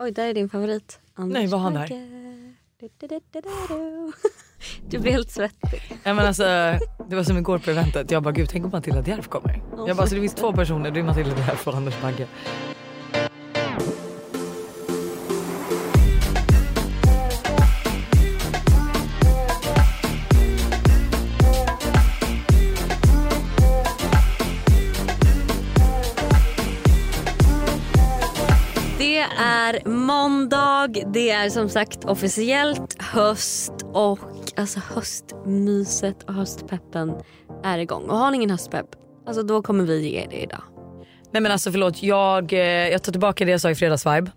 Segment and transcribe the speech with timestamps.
[0.00, 1.00] Oj, där är din favorit.
[1.14, 1.88] Anders Nej, vad har han där?
[4.90, 5.82] Du, blir helt svettig.
[6.04, 6.44] Ja, men alltså,
[7.08, 8.10] det var som igår på eventet.
[8.10, 9.62] Jag bara gud tänk om Matilda Djerf kommer.
[9.86, 10.90] Jag bara så det finns två personer.
[10.90, 12.26] Det är Matilda Djerf och Anders Bagge.
[29.74, 34.18] Är måndag, det är som sagt officiellt höst och
[34.56, 37.14] alltså höstmyset och höstpeppen
[37.64, 38.02] är igång.
[38.02, 38.86] Och har ni ingen höstpepp,
[39.26, 40.62] alltså då kommer vi ge det idag.
[41.30, 42.58] Nej men alltså förlåt jag, eh,
[42.88, 44.30] jag tar tillbaka det jag sa i fredagsvibe.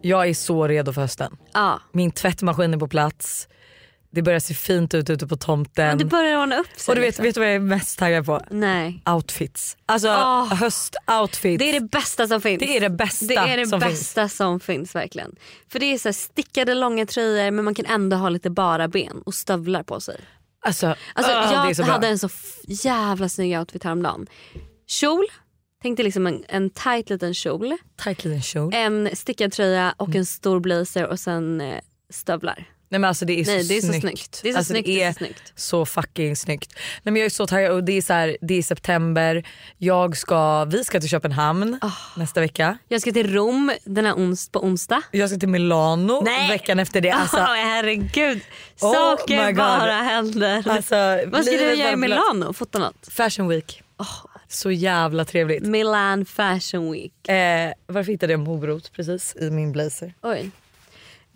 [0.00, 1.36] Jag är så redo för hösten.
[1.54, 3.48] Ja, Min tvättmaskin är på plats.
[4.16, 5.86] Det börjar se fint ut ute på tomten.
[5.88, 6.92] men det börjar ordna upp sig.
[6.92, 7.22] och du vet, liksom.
[7.24, 8.40] vet du vad jag är mest taggad på?
[8.50, 9.02] Nej.
[9.06, 9.76] Outfits.
[9.86, 10.54] Alltså Åh.
[10.54, 11.58] höstoutfits.
[11.58, 12.60] Det är det bästa som finns.
[12.60, 13.92] Det är det bästa Det är det som finns.
[13.92, 15.36] bästa som finns verkligen.
[15.68, 19.22] För det är så stickade långa tröjor men man kan ändå ha lite bara ben
[19.26, 20.20] och stövlar på sig.
[20.66, 22.28] Alltså, Alltså, är jag hade en så
[22.68, 24.26] jävla snygg outfit häromdagen.
[24.86, 25.24] Kjol,
[25.82, 27.76] tänkte liksom en, en tight liten kjol.
[28.04, 28.74] Tight liten kjol.
[28.74, 30.18] En stickad tröja och Mm.
[30.18, 32.64] en stor blazer och sen eh, stövlar.
[32.88, 34.00] Nej men alltså det är så Nej det är så snyggt.
[34.02, 34.40] snyggt.
[34.42, 34.86] Det är så alltså, snyggt.
[34.86, 35.52] Det Det är är så snyggt.
[35.56, 36.72] så fucking snyggt.
[37.02, 39.46] Nej, men jag är så taggad och det är, så här, det är september.
[39.78, 41.90] Jag ska, vi ska till Köpenhamn Ah.
[42.16, 42.78] nästa vecka.
[42.88, 45.02] Jag ska till Rom den här ons- på onsdag.
[45.10, 46.48] Jag ska till Milano Nej.
[46.48, 47.10] veckan efter det.
[47.10, 48.40] Alltså, Åh herregud.
[48.80, 49.56] Oh Saker God.
[49.56, 50.68] bara händer.
[50.68, 50.94] alltså,
[51.26, 52.52] Vad ska du göra i Milano?
[52.52, 53.08] Fota något?
[53.10, 53.82] Fashion week.
[54.48, 55.62] Så jävla trevligt.
[55.62, 57.28] Milan Fashion Week.
[57.28, 60.14] Eh, varför hittade jag morot precis i min blazer?
[60.22, 60.50] Oj.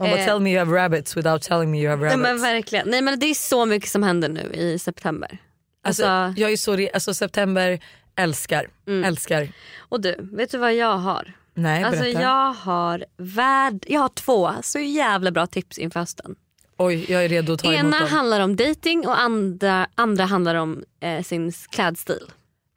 [0.01, 0.27] Man bara Eh.
[0.27, 2.23] tell me you have rabbits without telling me you have Nej, rabbits.
[2.23, 2.89] men verkligen.
[2.89, 5.39] Nej men det är så mycket som händer nu i september.
[5.85, 7.81] alltså, Alltså, jag är så alltså september
[8.17, 9.05] älskar, Mm.
[9.05, 9.49] älskar.
[9.79, 11.33] och du, vet du vad jag har?
[11.55, 12.21] Nej Alltså berätta.
[12.23, 16.35] jag har värld, jag har två så jävla bra tips inför hösten.
[16.79, 18.09] Oj jag är redo att ta emot Ena dem.
[18.09, 22.21] handlar om dating och andra, andra handlar om eh, sin klädstil.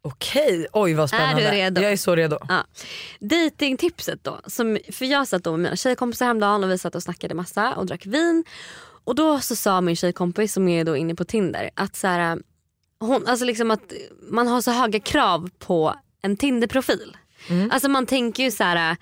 [0.05, 1.51] Okej, oj vad spännande.
[1.51, 1.81] redo?
[1.81, 2.37] Jag är så redo.
[2.49, 2.63] Ja.
[3.19, 4.39] Datingtipset då.
[4.47, 7.73] Som, för jag satt då med mina tjejkompisar häromdagen och vi satt och snackade massa
[7.73, 8.43] och drack vin.
[9.03, 12.39] Och då så sa min tjejkompis som är då inne på Tinder att så här,
[12.99, 13.93] hon, alltså liksom att
[14.29, 17.17] man har så höga krav på en Tinder-profil.
[17.71, 18.97] Alltså man tänker ju så här.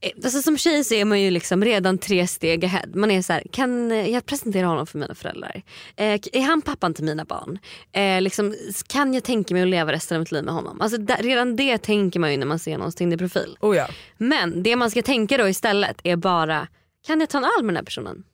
[0.00, 2.86] Eh, Alltså som tjej så är man ju liksom redan tre steg ahead.
[2.94, 5.62] Man är så här, kan eh, jag presentera honom för mina föräldrar?
[5.96, 7.58] Eh, är han pappan till mina barn?
[7.92, 8.54] Eh, liksom,
[8.86, 10.80] kan jag tänka mig att leva resten av mitt liv med honom?
[10.80, 13.56] Alltså, där, redan det tänker man ju när man ser någons Tinder-profil.
[13.60, 13.88] Oh ja.
[14.18, 16.68] Men det man ska tänka då istället är bara,
[17.06, 18.24] kan jag ta en öl med den här personen?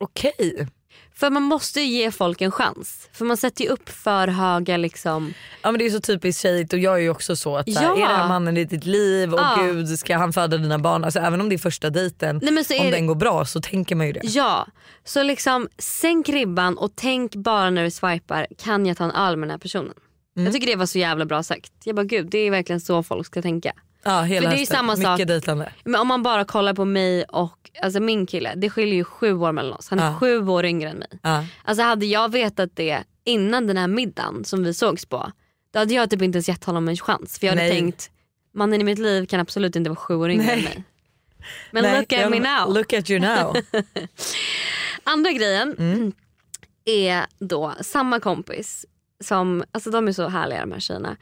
[0.00, 0.66] Okej.
[1.18, 3.08] För man måste ju ge folk en chans.
[3.12, 5.34] För man sätter ju upp för höga liksom.
[5.62, 7.82] Ja men det är så typiskt tjejigt och jag är ju också så att här,
[7.84, 7.96] Ja.
[7.96, 9.56] är det här mannen i ditt liv och Ja.
[9.60, 11.04] gud ska han föda dina barn?
[11.04, 13.14] Alltså även om det är första dejten, Nej, men så är om det- den går
[13.14, 14.20] bra så tänker man ju det.
[14.24, 14.66] Ja,
[15.04, 19.36] så liksom sänk ribban och tänk bara när du swipar, kan jag ta en öl
[19.36, 19.94] med den här personen?
[20.34, 21.72] Jag tycker det var så jävla bra sagt.
[21.84, 23.72] Jag bara gud det är verkligen så folk ska tänka.
[24.06, 24.76] Ja hela För det är ju hösten.
[24.76, 25.26] samma Mycket sak.
[25.28, 25.72] dejtande.
[25.84, 29.32] Men om man bara kollar på mig och alltså min kille, det skiljer ju sju
[29.32, 29.88] år mellan oss.
[29.88, 30.18] Han är Ja.
[30.20, 31.08] sju år yngre än mig.
[31.22, 31.44] Ja.
[31.64, 35.32] Alltså hade jag vetat det innan den här middagen som vi sågs på,
[35.72, 37.38] då hade jag typ inte ens gett honom en chans.
[37.38, 37.72] För jag hade Nej.
[37.80, 38.10] tänkt,
[38.54, 40.58] mannen i mitt liv kan absolut inte vara sju år yngre Nej.
[40.58, 40.84] än mig.
[41.70, 42.74] Men Nej, look at jag- me now.
[42.74, 43.56] Look at you now.
[45.04, 46.12] Andra grejen Mm.
[46.84, 48.86] är då samma kompis
[49.24, 51.16] som, alltså de är så härliga de här tjejerna.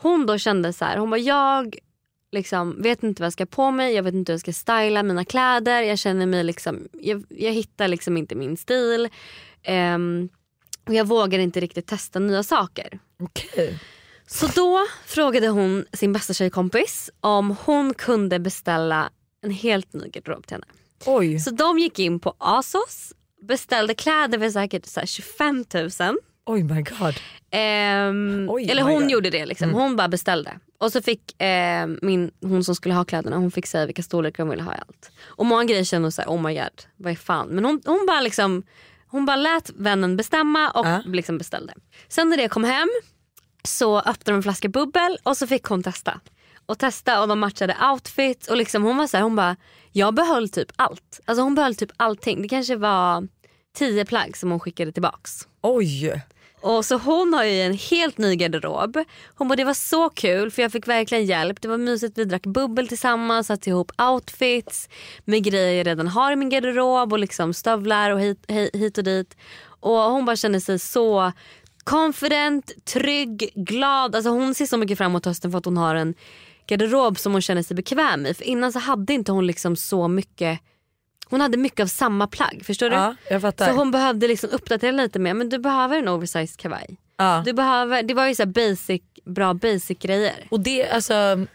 [0.00, 1.78] Hon då kände så här, hon bara jag
[2.34, 5.02] liksom, vet inte vad jag ska på mig, jag vet inte hur jag ska styla
[5.02, 9.08] mina kläder, jag känner mig liksom, jag, jag hittar liksom inte min stil.
[9.62, 10.28] Ehm,
[10.86, 12.98] och jag vågar inte riktigt testa nya saker.
[13.22, 13.78] Okej.
[14.26, 19.10] Så då frågade hon sin bästa tjejkompis om hon kunde beställa
[19.42, 20.66] en helt ny garderob till henne.
[21.06, 21.40] Oj.
[21.40, 23.12] Så de gick in på Asos,
[23.48, 25.90] beställde kläder för säkert så här 25 000.
[26.46, 27.14] Oj my god.
[27.50, 29.10] Ehm, Oj, eller my hon God.
[29.10, 29.74] gjorde det liksom.
[29.74, 30.58] Hon bara beställde.
[30.78, 34.42] Och så fick eh, min, hon som skulle ha kläderna, hon fick säga vilka storlekar
[34.42, 35.10] hon ville ha i allt.
[35.24, 37.48] Och många grejer kände hon såhär, oh my god, vad är fan.
[37.48, 38.62] Men hon, hon bara liksom,
[39.06, 41.02] hon bara lät vännen bestämma och Ja.
[41.06, 41.74] liksom beställde.
[42.08, 42.88] Sen när det kom hem
[43.62, 46.20] så öppnade de en flaska bubbel och så fick hon testa.
[46.66, 49.56] Och testa och de matchade outfits och liksom hon var så här, hon bara,
[49.92, 51.20] jag behöll typ allt.
[51.24, 52.42] Alltså hon behöll typ allting.
[52.42, 53.28] Det kanske var
[53.76, 55.48] tio plagg som hon skickade tillbaks.
[55.62, 56.22] Oj.
[56.64, 58.98] Och så hon har ju en helt ny garderob.
[59.34, 61.60] Hon bara det var så kul för jag fick verkligen hjälp.
[61.60, 64.88] Det var mysigt, vi drack bubbel tillsammans, satte ihop outfits
[65.24, 69.04] med grejer jag redan har i min garderob och liksom stövlar och hit, hit, och
[69.04, 69.36] dit.
[69.80, 71.32] Och hon bara känner sig så
[71.84, 74.14] confident, trygg, glad.
[74.14, 76.14] Alltså hon ser så mycket fram emot hösten för att hon har en
[76.66, 78.34] garderob som hon känner sig bekväm i.
[78.34, 80.60] För innan så hade inte hon liksom så mycket
[81.24, 82.62] hon hade mycket av samma plagg.
[82.66, 82.96] Förstår du?
[82.96, 83.68] Ja, jag fattar.
[83.68, 85.34] Så hon behövde liksom uppdatera lite mer.
[85.34, 86.96] Men du behöver en oversized kavaj.
[87.16, 87.42] ja.
[87.46, 90.46] Du behöver, det var ju så basic, bra basic grejer.
[90.50, 91.46] Och det, alltså,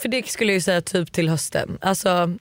[0.00, 1.78] för det skulle jag säga typ till hösten.
[1.80, 2.36] Alltså,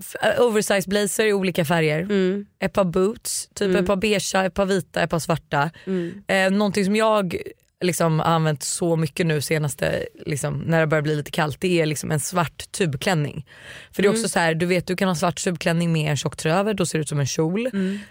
[0.00, 2.00] f- oversized blazer i olika färger.
[2.00, 2.46] Mm.
[2.58, 5.70] Ett par boots, typ ett par beigea, ett par vita, ett par svarta.
[5.86, 6.22] Mm.
[6.26, 7.36] Eh, någonting som jag
[7.80, 11.86] liksom använt så mycket nu senaste, liksom, när det börjar bli lite kallt, det är
[11.86, 13.46] liksom en svart tubklänning.
[13.92, 16.16] För det är också så här, du vet du kan ha svart tubklänning med en
[16.16, 17.68] tjock tröja över, då ser det ut som en kjol.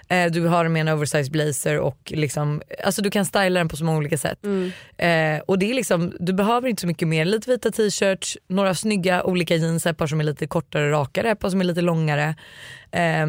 [0.08, 3.70] Eh, du har den med en oversized blazer och liksom, alltså du kan styla den
[3.70, 4.40] på så många olika sätt.
[4.98, 8.76] Eh, och det är liksom, du behöver inte så mycket mer, lite vita t-shirts, några
[8.76, 11.66] snygga olika jeans, ett par som är lite kortare och rakare, ett par som är
[11.66, 12.36] lite långare.
[12.92, 13.28] Eh,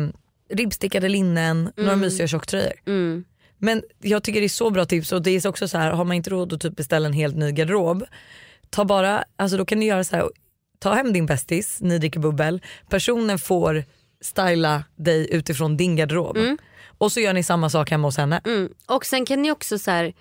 [0.52, 2.72] ribbstickade linnen, några mysiga tjocktröjor.
[2.86, 3.24] Mm.
[3.60, 6.04] Men jag tycker det är så bra tips och det är också så här, har
[6.04, 8.04] man inte råd att typ beställa en helt ny garderob,
[8.70, 10.30] ta bara, alltså då kan du göra så här,
[10.78, 13.84] ta hem din bästis, ni dricker bubbel, personen får
[14.20, 16.38] styla dig utifrån din garderob.
[16.98, 18.40] Och så gör ni samma sak hemma hos henne.
[18.44, 18.72] Mm.
[18.86, 20.12] Och sen kan ni också så här,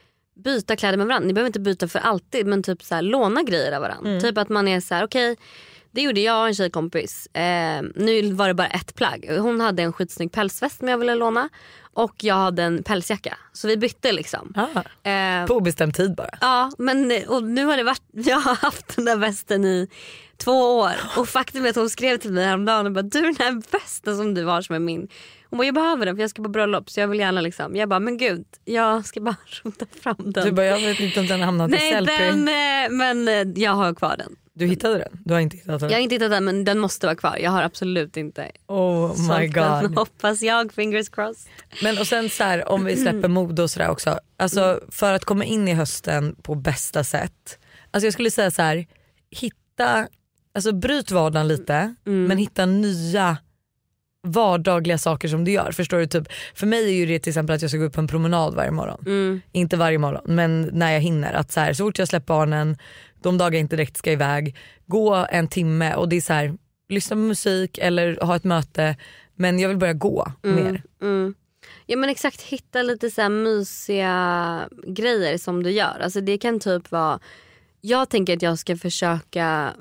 [0.44, 1.28] byta kläder med varandra.
[1.28, 4.20] Ni behöver inte byta för alltid men typ så här, låna grejer av varandra.
[4.20, 5.38] Typ att man är så här: okej
[5.92, 7.28] det gjorde jag och en tjejkompis.
[7.28, 9.30] Eh, nu var det bara ett plagg.
[9.40, 11.50] Hon hade en skitsnygg pälsväst som jag ville låna
[11.94, 13.38] och jag hade en pälsjacka.
[13.54, 14.54] Så vi bytte liksom.
[14.56, 16.30] Ah, Eh, på obestämd tid bara.
[16.42, 19.88] Ja men och nu har det varit, jag har haft den där västen i
[20.38, 23.36] två år och faktum är att hon skrev till mig häromdagen och bara du den
[23.40, 25.08] här västen som du har som är min.
[25.50, 27.76] Hon bara jag behöver den för jag ska på bröllop så jag vill gärna liksom.
[27.76, 30.46] Jag bara men gud jag ska bara rota fram den.
[30.46, 32.14] Du bara, jag vet inte om den hamnat i Nej Sellpy.
[32.18, 34.36] den, eh, men eh, jag har kvar den.
[34.60, 35.20] Du hittade den?
[35.26, 35.90] Du har inte hittat den?
[35.90, 37.38] Jag har inte hittat den men den måste vara kvar.
[37.38, 39.82] Jag har absolut inte Oh my sålt den.
[39.84, 39.96] god.
[39.98, 41.52] Hoppas jag, fingers crossed.
[41.84, 44.20] Men och sen så här, om vi släpper mode och sådär också.
[44.38, 47.60] Alltså för att komma in i hösten på bästa sätt.
[47.92, 48.86] Alltså jag skulle säga så här,
[49.32, 50.08] hitta,
[50.54, 53.38] alltså bryt vardagen lite men hitta nya
[54.28, 55.72] vardagliga saker som du gör.
[55.72, 56.08] Förstår du?
[56.08, 58.08] Typ, för mig är ju det till exempel att jag ska gå upp på en
[58.08, 59.04] promenad varje morgon.
[59.06, 59.42] Mm.
[59.52, 61.34] Inte varje morgon men när jag hinner.
[61.34, 62.78] Att så, här, så fort jag släpper barnen,
[63.22, 64.56] de dagar jag inte direkt ska iväg,
[64.86, 66.58] gå en timme och det är så här,
[66.90, 68.96] lyssna på musik eller ha ett möte
[69.36, 70.84] men jag vill börja gå mer.
[71.02, 71.36] Mm.
[71.86, 76.00] Ja men exakt, hitta lite så här mysiga grejer som du gör.
[76.04, 77.20] Alltså det kan typ vara,
[77.82, 79.74] jag tänker att jag ska försöka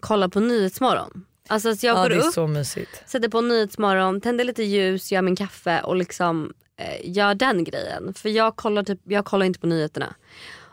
[0.00, 1.24] kolla på Nyhetsmorgon.
[1.48, 3.02] Alltså att jag Ja, går är upp, så mysigt.
[3.06, 8.14] sätter på Nyhetsmorgon, tänder lite ljus, gör min kaffe och liksom eh, gör den grejen.
[8.14, 10.14] För jag kollar, typ, jag kollar inte på nyheterna.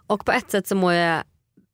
[0.07, 1.23] Och på ett sätt så mår jag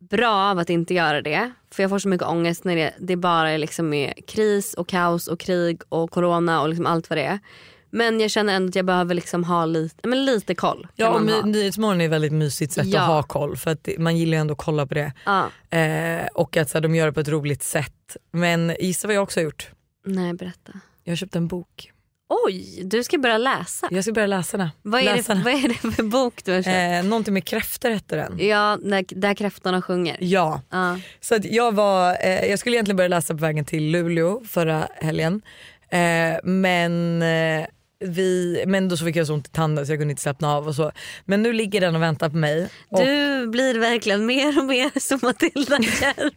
[0.09, 1.51] bra av att inte göra det.
[1.71, 4.87] För jag får så mycket ångest när det, det bara är liksom är kris och
[4.87, 7.39] kaos och krig och corona och liksom allt vad det är.
[7.89, 10.87] Men jag känner ändå att jag behöver liksom ha lite, men lite koll.
[10.95, 11.45] Ja, och ha.
[11.45, 13.01] Nyhetsmorgon är ett väldigt mysigt sätt Ja.
[13.01, 15.13] att ha koll för att man gillar ju ändå att kolla på det.
[15.25, 15.49] Ja.
[15.77, 18.17] Eh, och att så här, de gör det på ett roligt sätt.
[18.31, 19.69] Men gissa vad jag också har gjort?
[20.05, 20.71] Nej berätta.
[21.03, 21.91] Jag har köpt en bok.
[22.45, 23.87] Oj, du ska börja läsa.
[23.91, 24.69] Jag ska börja läsa den.
[24.81, 27.03] Vad är, det, vad är det för bok du har köpt?
[27.03, 28.47] Eh, någonting med kräftor hette den.
[28.47, 30.17] Ja, där, där kräftorna sjunger.
[30.19, 30.99] Ja, Ja.
[31.21, 34.87] så att jag, var, eh, jag skulle egentligen börja läsa på vägen till Luleå förra
[34.95, 35.41] helgen.
[35.89, 35.99] Eh,
[36.43, 37.65] men, eh,
[37.99, 40.53] vi, men då så fick jag så ont i tanden så jag kunde inte slappna
[40.55, 40.91] av och så.
[41.25, 42.69] Men nu ligger den och väntar på mig.
[42.89, 46.33] Och, Du blir verkligen mer och mer som Matilda Järp.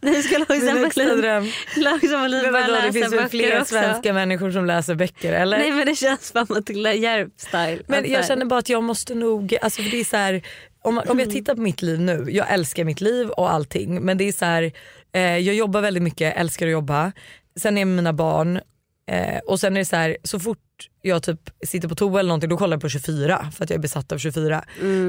[0.00, 1.50] Du ska Lojsan dröm.
[1.76, 3.74] Lojsan Men börja läsa det finns väl flera också.
[3.74, 5.58] svenska människor som läser böcker eller?
[5.58, 7.82] Nej men det känns bara Matilda Järp-style.
[7.86, 10.42] Men Alltså, jag känner bara att jag måste nog, alltså för det är så här,
[10.82, 14.18] om, om jag tittar på mitt liv nu, jag älskar mitt liv och allting men
[14.18, 14.72] det är så här,
[15.12, 17.12] eh, jag jobbar väldigt mycket, älskar att jobba.
[17.60, 18.60] Sen är mina barn
[19.06, 20.58] eh, och sen är det så här, så fort
[21.02, 23.76] jag typ sitter på toa eller någonting då kollar jag på 24 för att jag
[23.76, 24.64] är besatt av 24.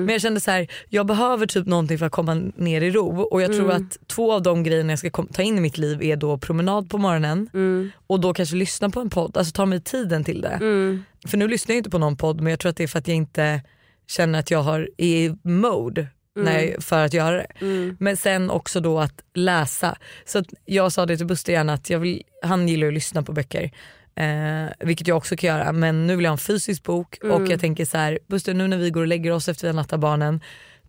[0.05, 3.21] Men jag kände så här, jag behöver typ någonting för att komma ner i ro.
[3.21, 6.03] Och jag tror att två av de grejerna jag ska ta in i mitt liv
[6.03, 9.65] är då promenad på morgonen Mm, och då kanske lyssna på en podd, alltså ta
[9.65, 10.49] mig tiden till det.
[10.61, 12.87] mm, För nu lyssnar jag inte på någon podd men jag tror att det är
[12.87, 13.61] för att jag inte
[14.07, 17.47] känner att jag har, är i mode när jag, för att göra det.
[17.59, 17.97] mm.
[17.99, 19.97] Men sen också då att läsa.
[20.25, 23.23] Så att jag sa det till Buster gärna att jag vill, han gillar att lyssna
[23.23, 23.71] på böcker.
[24.15, 27.47] Eh, vilket jag också kan göra men nu vill jag ha en fysisk bok och
[27.47, 29.75] jag tänker så här, Buster nu när vi går och lägger oss efter vi har
[29.75, 30.41] nattat barnen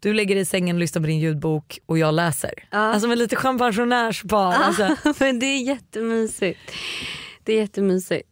[0.02, 2.54] du lägger dig i sängen och lyssnar på din ljudbok och jag läser.
[2.70, 2.78] Ja.
[2.78, 4.52] Alltså med lite champagnejonärspar.
[4.52, 4.96] Alltså.
[5.18, 6.72] men det är jättemysigt.
[7.44, 8.31] Det är jättemysigt.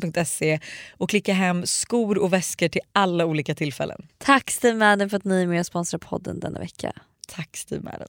[0.00, 4.06] steamadden.se och klicka hem skor och väskor till alla olika tillfällen.
[4.18, 6.92] Tack Steve Madden för att ni är med och sponsrar podden denna vecka.
[7.28, 8.08] Tack Steve Madden.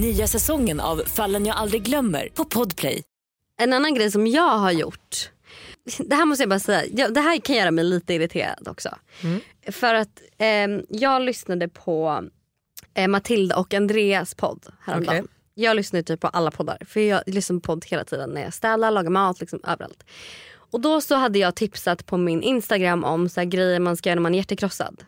[0.00, 3.02] Nya säsongen av Fallen jag aldrig glömmer på Podplay.
[3.60, 5.30] En annan grej som jag har gjort.
[5.98, 7.08] Det här måste jag bara säga.
[7.08, 8.88] Det här kan göra mig lite irriterad också.
[9.68, 10.46] För att eh,
[10.88, 12.24] jag lyssnade på
[12.94, 15.24] eh, Matilda och Andreas podd häromdagen.
[15.24, 15.30] Okej.
[15.54, 16.78] Jag lyssnar typ på alla poddar.
[16.86, 20.04] För jag lyssnar på podd hela tiden när jag städar, lagar mat, liksom överallt.
[20.54, 24.08] Och då så hade jag tipsat på min Instagram om så här grejer man ska
[24.08, 25.04] göra när man är hjärtekrossad.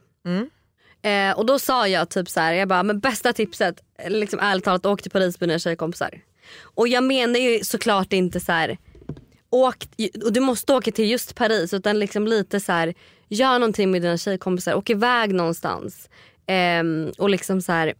[1.07, 4.65] Eh, och då sa jag typ så här, jag bara, men bästa tipset, liksom ärligt
[4.65, 6.21] talat, åk till Paris med dina tjejkompisar.
[6.63, 8.79] Och jag menar ju såklart inte så här,
[9.51, 9.77] åk,
[10.25, 12.95] och du måste åka till just Paris utan liksom lite så här,
[13.29, 16.09] gör någonting med dina tjejkompisar, åk iväg någonstans.
[16.47, 17.95] Eh, och liksom så här,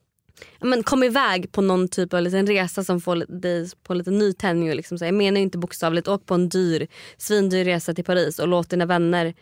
[0.60, 4.74] men kom iväg på någon typ av liten resa som får dig på lite nytändning.
[4.74, 5.04] Liksom så.
[5.04, 6.86] Jag menar inte bokstavligt, åk på en dyr,
[7.16, 9.34] svindyr resa till Paris och låt dina vänner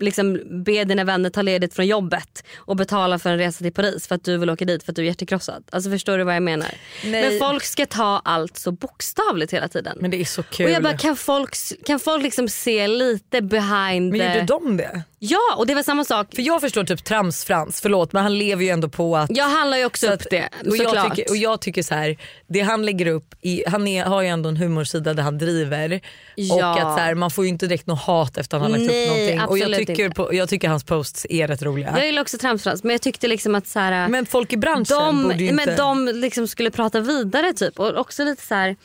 [0.00, 4.06] liksom be dina vänner ta ledigt från jobbet och betala för en resa till Paris
[4.06, 5.64] för att du vill åka dit för att du är hjärtekrossad.
[5.72, 6.68] Alltså förstår du vad jag menar?
[7.04, 7.30] Nej.
[7.30, 9.98] Men folk ska ta allt så bokstavligt hela tiden.
[10.00, 10.66] Men det är så kul.
[10.66, 14.26] och jag bara kan folk, kan folk liksom se lite behind men the...
[14.34, 15.02] gjorde de det?
[15.18, 16.26] Ja och det var samma sak.
[16.34, 19.78] För jag förstår typ Trams-Frans, förlåt men han lever ju ändå på att Jag handlar
[19.78, 21.16] ju också Så upp att- det och jag, såklart.
[21.16, 24.28] tycker, och jag tycker så här, det han lägger upp, i, han är, har ju
[24.28, 26.00] ändå en humorsida där han driver.
[26.34, 26.54] Ja.
[26.72, 28.78] Och att så här, man får ju inte direkt något hat efter att han har
[28.78, 29.36] lagt Nej, upp någonting.
[29.36, 30.14] Jag absolut tycker, inte.
[30.16, 31.92] på, jag tycker hans posts är rätt roliga.
[31.96, 34.96] Jag gillar också tramsfrans men jag tyckte liksom att så här, men folk i branschen
[34.98, 35.66] de, borde ju inte...
[35.66, 37.80] men de liksom skulle prata vidare typ.
[37.80, 38.76] Och också lite så här,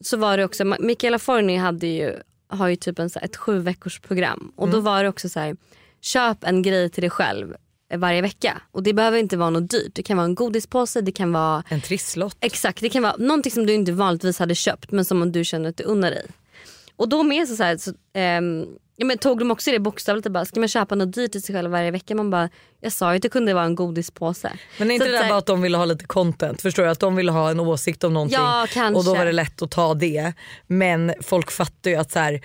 [0.00, 2.14] så var det också, Michaela Forni hade ju,
[2.48, 4.52] har ju typ en, så här, ett sju veckors program.
[4.56, 4.74] Och Mm.
[4.74, 5.56] då var det också så här,
[6.00, 7.54] köp en grej till dig själv
[7.90, 8.62] eh, varje vecka.
[8.72, 9.94] Och det behöver inte vara något dyrt.
[9.94, 12.36] Det kan vara en godispåse, det kan vara En trisslott.
[12.40, 15.68] Exakt, det kan vara någonting som du inte vanligtvis hade köpt men som du känner
[15.68, 16.26] att du unnar dig.
[16.96, 18.66] Och då med så, så, här, så ehm,
[18.98, 21.42] ja, men tog de också det bokstavligt och bara, ska man köpa något dyrt till
[21.42, 22.14] sig själv varje vecka?
[22.14, 22.48] Man bara,
[22.80, 24.52] jag sa ju att det kunde vara en godispåse.
[24.78, 26.62] Men är inte Så det där så här- bara att de ville ha lite content?
[26.62, 26.88] Förstår du?
[26.88, 29.70] Att de ville ha en åsikt om någonting Ja, och då var det lätt att
[29.70, 30.32] ta det.
[30.66, 32.40] Men folk fattar ju att så här,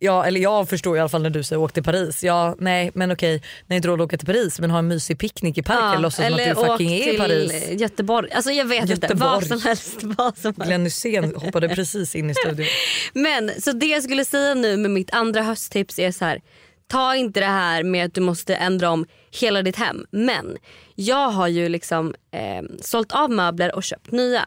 [0.00, 2.24] Ja eller jag förstår i alla fall när du säger åk till Paris.
[2.24, 5.18] Ja nej men okej, när inte råd att åka till Paris men ha en mysig
[5.18, 7.70] picknick i parken ja, låtsas som att du fucking är i Paris.
[7.70, 8.30] Göteborg.
[8.32, 9.12] Alltså jag vet Göteborg.
[9.12, 10.02] inte, vad som helst.
[10.02, 10.68] Vad som helst.
[10.68, 12.66] Glenn Hysén hoppade precis in i studion.
[13.12, 16.40] Men så det jag skulle säga nu med mitt andra hösttips är så här.
[16.86, 19.06] Ta inte det här med att du måste ändra om
[19.40, 20.06] hela ditt hem.
[20.10, 20.56] Men
[20.94, 24.46] jag har ju liksom eh, sålt av möbler och köpt nya.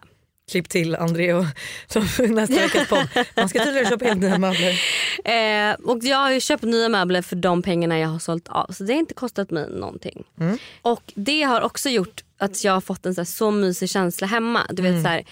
[0.52, 1.46] Klipp till André och
[2.30, 3.08] nästa veckas podd.
[3.36, 4.72] Man ska tydligen köpa helt nya möbler.
[5.26, 8.72] Eh, och jag har köpt nya möbler för de pengarna jag har sålt av.
[8.72, 10.24] Så det har inte kostat mig någonting.
[10.40, 10.58] Mm.
[10.82, 14.28] Och det har också gjort att jag har fått en så, här, så mysig känsla
[14.28, 14.62] hemma.
[14.70, 15.04] Du vet mm.
[15.04, 15.26] så här,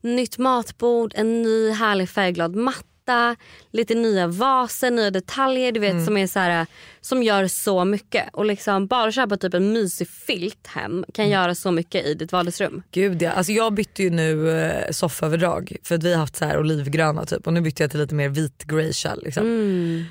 [0.00, 3.36] Nytt matbord, en ny härlig färgglad matta matta,
[3.70, 6.04] lite nya vaser, nya detaljer du vet mm.
[6.04, 6.66] som är så här,
[7.00, 8.28] som gör så mycket.
[8.32, 11.32] Och liksom bara köpa typ en mysig filt hem kan mm.
[11.32, 12.82] göra så mycket i ditt vardagsrum.
[12.90, 16.44] Gud ja, alltså jag bytte ju nu eh, sofföverdrag för att vi har haft så
[16.44, 18.92] här olivgröna typ och nu bytte jag till lite mer vit grey
[19.22, 19.46] liksom.
[19.46, 20.04] Mm.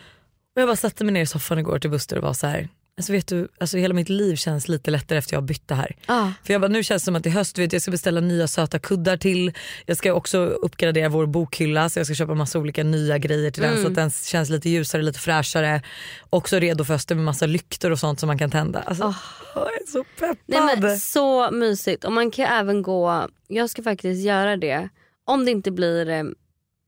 [0.56, 2.70] Och jag bara satte mig ner i soffan igår till Buster och var så här
[2.98, 5.76] Alltså vet du, alltså hela mitt liv känns lite lättare efter jag har bytt det
[5.76, 5.96] här.
[6.06, 6.28] Ah.
[6.44, 8.48] För jag bara, nu känns det som att i höst vet jag ska beställa nya
[8.48, 9.54] söta kuddar till.
[9.86, 13.64] Jag ska också uppgradera vår bokhylla så jag ska köpa massa olika nya grejer till
[13.64, 13.76] mm.
[13.76, 15.82] den så att den känns lite ljusare, lite fräschare.
[16.30, 18.80] Också redo för hösten med massa lyktor och sånt som man kan tända.
[18.80, 19.18] Alltså, oh.
[19.56, 20.38] Jag är så peppad.
[20.46, 24.90] Nej, men, så mysigt och man kan även gå, jag ska faktiskt göra det
[25.26, 26.24] om det inte blir, eh,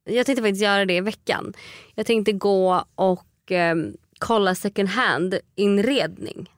[0.10, 1.54] jag tänkte faktiskt göra det i veckan.
[1.96, 3.76] Jag tänkte gå och eh,
[4.20, 6.50] kolla second hand inredning.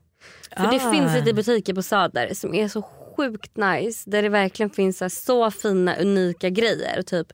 [0.56, 0.70] För ah.
[0.70, 2.82] det finns lite butiker på Söder som är så
[3.16, 4.10] sjukt nice.
[4.10, 7.02] Där det verkligen finns så, så fina unika grejer.
[7.02, 7.32] Typ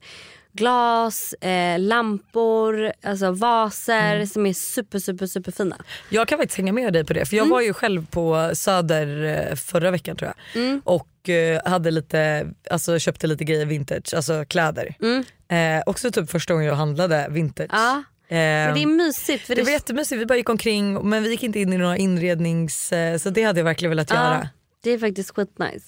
[0.54, 4.26] glas, eh, lampor, alltså vaser mm.
[4.26, 5.76] som är super super super fina.
[6.08, 7.52] Jag kan faktiskt hänga med dig på det för jag mm.
[7.52, 10.62] var ju själv på Söder eh, förra veckan tror jag.
[10.62, 10.82] Mm.
[10.84, 14.94] Och eh, hade lite, alltså köpte lite grejer vintage, alltså kläder.
[15.02, 15.24] Mm.
[15.48, 17.70] Eh, också typ första gången jag handlade vintage.
[17.72, 18.02] Ja.
[18.28, 19.46] Men det är mysigt.
[19.46, 21.78] För det, det var jättemysigt, vi bara gick omkring men vi gick inte in i
[21.78, 22.92] några inrednings...
[22.92, 24.48] Eh, så det hade jag verkligen velat ja, göra.
[24.80, 25.84] Det är faktiskt skitnice.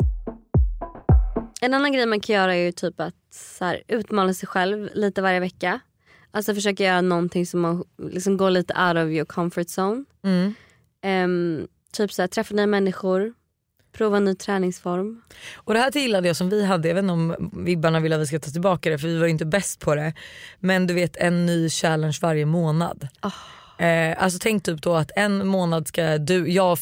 [1.61, 4.89] En annan grej man kan göra är ju typ att så här, utmana sig själv
[4.95, 5.81] lite varje vecka.
[6.31, 10.05] Alltså försöka göra någonting som man liksom går lite out of your comfort zone.
[10.25, 10.55] Mm.
[11.05, 13.35] Um, typ så här, träffa nya människor,
[13.97, 15.23] Prova en ny träningsform.
[15.55, 18.39] Och det här gillade jag som vi hade, inte om vibbarna vill att vi ska
[18.39, 20.13] ta tillbaka det för vi var inte bäst på det.
[20.61, 23.09] Men du vet en ny challenge varje månad.
[23.23, 23.33] Oh.
[23.79, 26.79] Eh, alltså tänk typ då att en månad ska du, jag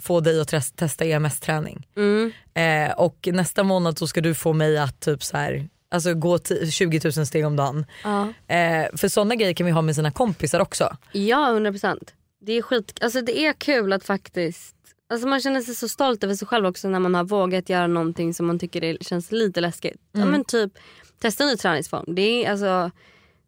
[0.00, 1.86] få dig att testa EMS-träning.
[1.96, 2.32] Mm.
[2.54, 6.38] Eh, och nästa månad så ska du få mig att typ så här, alltså gå
[6.70, 7.86] 20 000 steg om dagen.
[8.06, 8.56] Uh.
[8.56, 10.96] Eh, för sådana grejer kan vi ha med sina kompisar också.
[11.12, 11.98] Ja 100%.
[12.42, 14.76] Det är skit, alltså det är kul att faktiskt
[15.10, 17.86] Alltså man känner sig så stolt över sig själv också när man har vågat göra
[17.86, 20.00] någonting som man tycker det känns lite läskigt.
[20.14, 20.26] Mm.
[20.26, 20.72] Ja men typ
[21.18, 22.14] testa en ny träningsform.
[22.14, 22.90] Det är alltså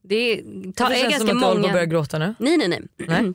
[0.02, 0.36] det,
[0.76, 1.72] tar, det är ganska som att många...
[1.72, 2.34] börjar gråta nu.
[2.38, 2.82] Nej nej nej.
[2.96, 3.32] nej.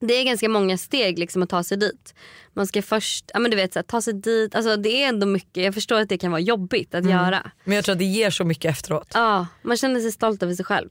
[0.00, 2.14] Det är ganska många steg liksom att ta sig dit.
[2.52, 4.54] Man ska först ja, men du vet, så här, ta sig dit.
[4.54, 5.64] Alltså, det är ändå mycket.
[5.64, 7.16] Jag förstår att det kan vara jobbigt att mm.
[7.16, 7.50] göra.
[7.64, 9.10] Men jag tror att det ger så mycket efteråt.
[9.14, 10.88] Ja, man känner sig stolt över sig själv.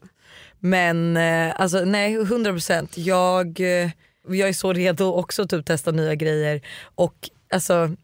[0.60, 2.88] Men eh, alltså, nej 100%.
[2.96, 3.60] Jag...
[3.84, 3.90] Eh,
[4.28, 6.62] jag är så redo också typ testa nya grejer.
[6.96, 7.96] Och alltså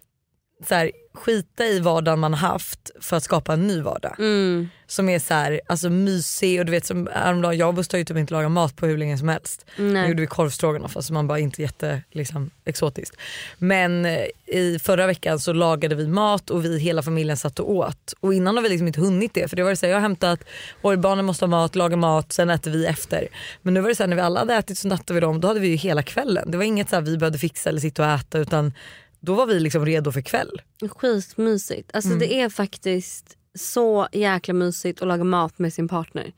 [0.67, 4.15] så här, skita i vardagen man haft för att skapa en ny vardag.
[4.19, 4.69] Mm.
[4.87, 7.99] Som är så här, alltså mysig och du vet som häromdagen, jag och Buster har
[7.99, 9.65] ju typ inte lagat mat på hur länge som helst.
[9.77, 10.01] Nej.
[10.01, 13.17] Nu gjorde vi korvstroganoff, alltså man bara inte jätte liksom, exotiskt.
[13.57, 17.71] Men eh, i förra veckan så lagade vi mat och vi hela familjen satt och
[17.71, 18.13] åt.
[18.19, 20.01] Och innan har vi liksom inte hunnit det för det var så här, jag har
[20.01, 20.39] hämtat,
[20.81, 23.27] oj barnen måste ha mat, laga mat, sen äter vi efter.
[23.61, 25.41] Men nu var det så här, när vi alla hade ätit så nattade vi dem,
[25.41, 26.51] då hade vi ju hela kvällen.
[26.51, 28.73] Det var inget så här, vi behövde fixa eller sitta och äta utan
[29.19, 30.61] då var vi liksom redo för kväll.
[30.89, 31.89] Skitmysigt.
[31.93, 32.19] Alltså mm.
[32.19, 36.33] det är faktiskt så jäkla mysigt att laga mat med sin partner.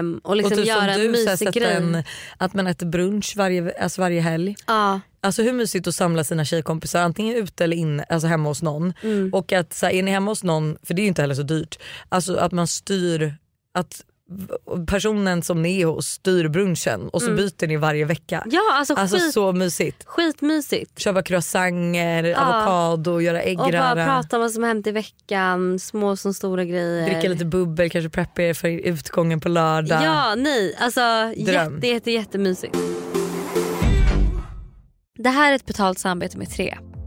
[0.00, 1.74] Um, och liksom och typ göra en mysig grej.
[1.74, 2.02] En,
[2.38, 4.56] att man äter brunch varje, alltså varje helg.
[4.66, 5.00] Ja.
[5.20, 8.92] Alltså hur mysigt att samla sina tjejkompisar antingen ute eller in, alltså hemma hos någon.
[9.02, 9.34] Mm.
[9.34, 11.34] Och att så här, är ni hemma hos någon, för det är ju inte heller
[11.34, 13.34] så dyrt, alltså att man styr
[13.74, 14.04] att
[14.86, 17.36] personen som ni är hos styr brunchen och så mm.
[17.36, 18.42] byter ni varje vecka.
[18.50, 20.04] Ja, alltså, alltså skit, så mysigt.
[20.06, 20.98] Skitmysigt.
[20.98, 22.38] Köpa croissanter, ja.
[22.38, 23.90] avokado, göra äggröra.
[23.90, 27.10] Och bara prata om vad som hänt i veckan, små som stora grejer.
[27.10, 30.04] Dricka lite bubbel, kanske preppa er för utgången på lördag.
[30.04, 30.76] Ja, nej.
[30.78, 31.00] Alltså
[31.36, 31.74] Dröm.
[31.74, 32.76] jätte, jätte, jättemysigt.
[35.18, 36.78] Det här är ett betalt samarbete med Tre.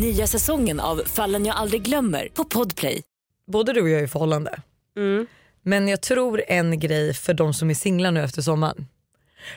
[0.00, 3.02] Nya säsongen av Fallen jag aldrig glömmer på Podplay.
[3.46, 4.60] Både du och jag är i förhållande.
[4.96, 5.26] Mm.
[5.62, 8.86] Men jag tror en grej för de som är singlar nu efter sommaren.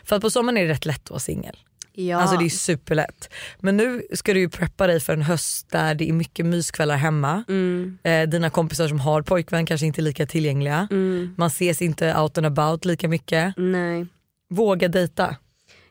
[0.04, 1.58] För att på sommaren är det rätt lätt att vara singel.
[1.93, 2.17] Ja.
[2.17, 3.30] Alltså det är superlätt.
[3.60, 6.98] Men nu ska du ju preppa dig för en höst där det är mycket myskvällar
[6.98, 7.43] hemma.
[7.48, 7.98] mm.
[8.04, 10.88] Eh, dina kompisar som har pojkvän kanske inte är lika tillgängliga.
[10.91, 11.36] Mm.
[11.38, 13.54] Man ses inte out and about lika mycket.
[13.58, 14.08] Nej.
[14.50, 15.36] Våga dejta.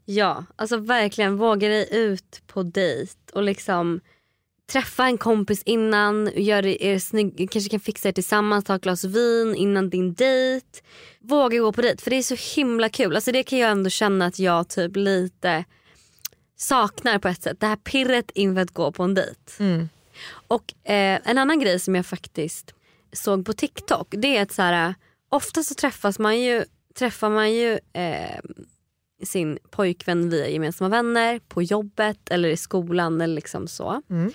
[0.04, 4.00] Ja, alltså verkligen våga dig ut på dejt och liksom
[4.72, 9.04] träffa en kompis innan, gör er snygg, kanske kan fixa er tillsammans, ta ett glas
[9.04, 10.80] vin innan din dejt.
[11.20, 13.14] Våga gå på dejt för det är så himla kul.
[13.14, 15.64] Alltså det kan jag ändå känna att jag typ lite
[16.56, 17.60] saknar på ett sätt.
[17.60, 19.40] Det här pirret inför att gå på en dejt.
[19.58, 19.88] Mm.
[20.48, 22.74] Och eh, en annan grej som jag faktiskt
[23.12, 24.94] såg på TikTok det är att så här,
[25.28, 28.40] ofta så träffas man ju, träffar man ju eh,
[29.26, 34.02] sin pojkvän via gemensamma vänner, på jobbet eller i skolan eller liksom så.
[34.10, 34.32] Mm.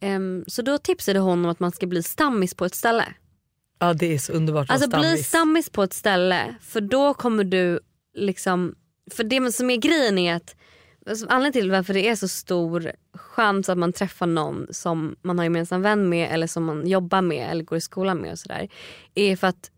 [0.00, 3.04] Ehm, så då tipsade hon om att man ska bli stammis på ett ställe.
[3.78, 5.28] Ja det är så underbart att Alltså vara bli stammis.
[5.28, 7.80] stammis på ett ställe för då kommer du
[8.14, 8.74] liksom,
[9.10, 10.56] för det som är grejen är att
[11.06, 15.38] alltså, anledningen till varför det är så stor chans att man träffar någon som man
[15.38, 18.38] har gemensam vän med eller som man jobbar med eller går i skolan med och
[18.38, 18.68] sådär.
[19.14, 19.70] Är för att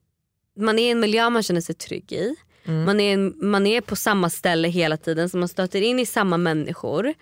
[0.56, 2.36] man är i en miljö man känner sig trygg i.
[2.64, 2.84] Mm.
[2.84, 6.36] Man, är, man är på samma ställe hela tiden så man stöter in i samma
[6.36, 7.14] människor.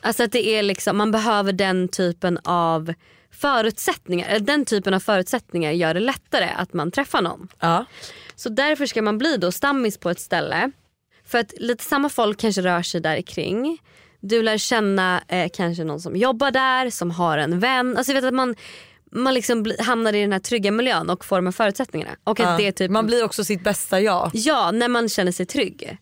[0.00, 2.94] Alltså att det är liksom, man behöver den typen av
[3.30, 4.28] förutsättningar.
[4.28, 7.48] Eller Den typen av förutsättningar gör det lättare att man träffar någon.
[7.60, 7.84] Ja.
[8.36, 10.70] Så därför ska man bli då stammis på ett ställe.
[11.24, 13.78] För att lite samma folk kanske rör sig där kring.
[14.20, 17.96] Du lär känna eh, kanske någon som jobbar där, som har en vän.
[17.96, 18.54] Alltså jag vet att man,
[19.12, 22.16] man liksom hamnar i den här trygga miljön och får de här förutsättningarna.
[22.24, 22.56] Och att Ja.
[22.56, 24.30] det typ, Man blir också sitt bästa jag.
[24.34, 25.98] Ja, när man känner sig trygg.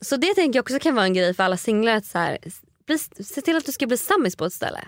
[0.00, 1.92] Så det tänker jag också kan vara en grej för alla singlar.
[1.96, 2.38] Att så här,
[2.86, 4.80] bli, se till att du ska bli stammis på ett ställe.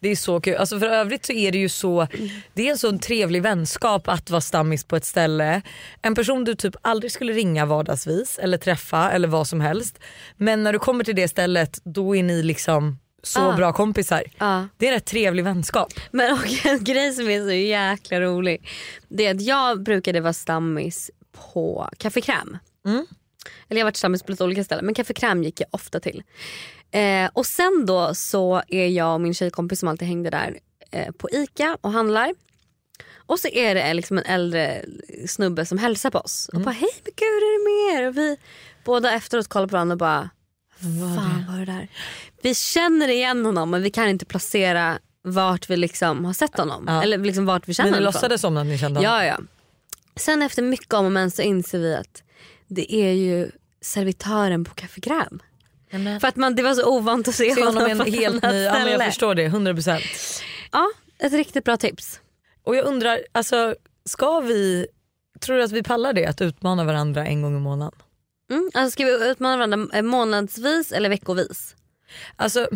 [0.00, 0.56] Det är så kul.
[0.56, 2.06] Alltså för övrigt så är det ju så,
[2.54, 5.62] det är en sån trevlig vänskap att vara stammis på ett ställe.
[6.02, 9.98] En person du typ aldrig skulle ringa vardagsvis eller träffa eller vad som helst.
[10.36, 13.56] Men när du kommer till det stället då är ni liksom så Ah.
[13.56, 14.22] bra kompisar.
[14.38, 14.68] Ja.
[14.76, 15.92] Det är en rätt trevlig vänskap.
[16.10, 18.68] Men och en grej som är så jäkla rolig.
[19.08, 21.10] Det är att jag brukade vara stammis
[21.52, 22.58] på Café Crème.
[22.86, 23.06] Mm.
[23.68, 26.00] Eller jag har varit stammis på lite olika ställen men Café Crème gick jag ofta
[26.00, 26.22] till.
[26.90, 30.58] Eh, och sen då så är jag och min tjejkompis som alltid hängde där
[30.90, 32.34] eh, på ICA och handlar.
[33.26, 34.84] Och så är det liksom en äldre
[35.26, 36.50] snubbe som hälsar på oss.
[36.52, 38.08] Och bara hej men gud hur är det med er?
[38.08, 38.36] Och vi
[38.84, 40.30] båda efteråt kollar på varandra och bara
[41.48, 41.88] vad är det där?
[42.44, 46.84] Vi känner igen honom men vi kan inte placera vart vi liksom har sett honom.
[46.86, 47.02] Ja.
[47.02, 49.12] Eller liksom vart vi känner Men ni honom låtsades som att ni kände honom?
[49.12, 49.38] Ja, ja.
[50.16, 52.22] Sen efter mycket om och men så inser vi att
[52.68, 55.42] det är ju servitören på Café Gram.
[56.20, 58.62] För att man, det var så ovant att se, Se honom i en helt ny,
[58.62, 60.00] ja, men jag förstår det 100%.
[60.72, 62.20] Ja, ett riktigt bra tips.
[62.62, 64.86] Och jag undrar, alltså, ska vi,
[65.40, 66.26] tror du att vi pallar det?
[66.26, 67.98] Att utmana varandra en gång i månaden?
[68.50, 68.70] Mm.
[68.74, 71.76] Alltså ska vi utmana varandra månadsvis eller veckovis?
[72.36, 72.68] Alltså,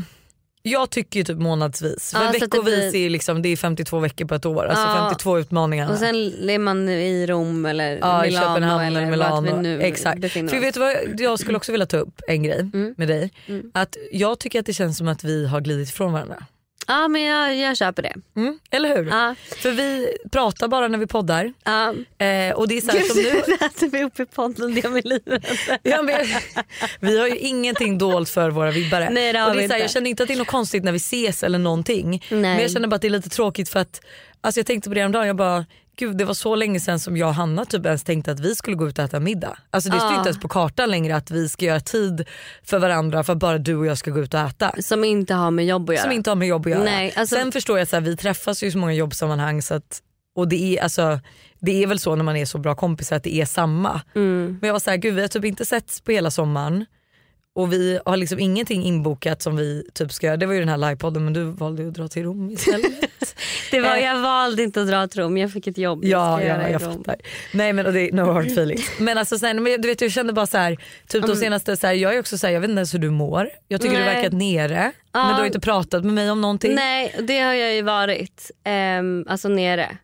[0.62, 2.10] jag tycker ju typ månadsvis.
[2.12, 4.64] För det veckovis blir- är liksom, det är 52 veckor på ett år.
[4.66, 4.94] Alltså Ja.
[5.08, 5.90] 52 utmaningar.
[5.90, 6.14] Och sen
[6.50, 9.56] är man i Rom eller ja, i Milano Köpenhamn eller Milano.
[9.56, 10.20] vi nu Exakt.
[10.20, 10.62] befinner För oss.
[10.62, 12.94] vet du vad, jag skulle också vilja ta upp en grej Mm.
[12.96, 13.30] med dig.
[13.46, 13.70] Mm.
[13.74, 16.44] Att jag tycker att det känns som att vi har glidit ifrån varandra.
[16.88, 18.14] Ja men jag, jag köper det.
[18.36, 19.06] Mm, eller hur?
[19.06, 19.34] Ja.
[19.56, 21.52] För vi pratar bara när vi poddar.
[21.64, 21.94] Ja.
[22.26, 25.04] Eh, och det är så här, som nu, äter vi upp i podden det med
[25.04, 25.46] livet.
[25.82, 26.26] Ja, men,
[27.00, 29.10] vi har ju ingenting dolt för våra vibbare.
[29.10, 30.38] Nej, det har och det är vi så här, jag känner inte att det är
[30.38, 32.10] något konstigt när vi ses eller någonting.
[32.10, 32.40] Nej.
[32.40, 34.00] Men jag känner bara att det är lite tråkigt för att
[34.40, 35.66] alltså jag tänkte på det häromdagen, jag bara
[35.98, 38.54] Gud det var så länge sedan som jag och Hanna typ ens tänkte att vi
[38.54, 39.58] skulle gå ut och äta middag.
[39.70, 40.16] Alltså det står Ja.
[40.18, 42.24] inte ens på kartan längre att vi ska göra tid
[42.62, 44.72] för varandra för att bara du och jag ska gå ut och äta.
[44.82, 46.02] Som inte har med jobb att göra.
[46.02, 46.82] Som inte har med jobb att göra.
[46.84, 50.00] Nej, alltså- Sen förstår jag att vi träffas ju i så många jobbsammanhang så att,
[50.36, 51.20] och det är, alltså,
[51.60, 54.00] det är väl så när man är så bra kompisar att det är samma.
[54.14, 54.58] Mm.
[54.60, 56.86] Men jag var så här, gud vi har typ inte setts på hela sommaren
[57.58, 60.36] och vi har liksom ingenting inbokat som vi typ ska göra.
[60.36, 62.92] Det var ju den här livepodden men du valde ju att dra till Rom istället.
[63.70, 64.04] Det var, Eh.
[64.04, 66.04] jag valde inte att dra till Rom, jag fick ett jobb.
[66.04, 67.16] ja, göra ja jag fattar.
[67.52, 68.90] Nej men och det är no hard feelings.
[68.98, 70.76] Men alltså sen, men du vet jag kände bara så här,
[71.08, 72.98] typ de senaste, så här, jag är också så här, jag vet inte ens hur
[72.98, 73.50] du mår.
[73.68, 74.14] Jag tycker du Nej.
[74.14, 75.24] verkat nere Ja.
[75.26, 76.74] men du har inte pratat med mig om någonting.
[76.74, 78.50] Nej, det har jag ju varit.
[79.00, 79.96] Um, alltså nere.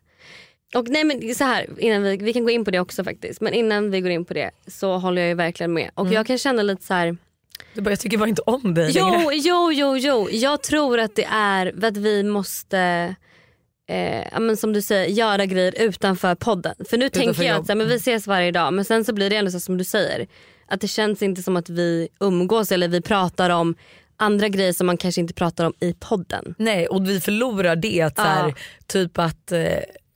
[0.75, 3.41] Och nej men så här, innan vi, vi kan gå in på det också faktiskt.
[3.41, 5.89] Men innan vi går in på det så håller jag ju verkligen med.
[5.93, 7.17] Och jag kan känna lite så här.
[7.75, 9.21] Du bara, jag tycker bara inte om dig längre.
[9.23, 10.29] Jo, jo, jo, jo.
[10.31, 12.79] Jag tror att det är att vi måste
[13.89, 16.75] eh, men som du säger, göra grejer utanför podden.
[16.89, 17.61] För nu tänker jag jobb.
[17.61, 19.59] att så här, men vi ses varje dag men sen så blir det ändå så
[19.59, 20.27] som du säger.
[20.67, 23.75] Att det känns inte som att vi umgås eller vi pratar om
[24.17, 26.55] andra grejer som man kanske inte pratar om i podden.
[26.57, 28.53] Nej och vi förlorar det att så här,
[28.87, 29.59] typ att eh,